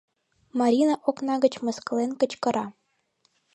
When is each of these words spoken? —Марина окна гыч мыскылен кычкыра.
—Марина 0.59 0.95
окна 1.09 1.35
гыч 1.43 1.53
мыскылен 1.65 2.11
кычкыра. 2.19 2.65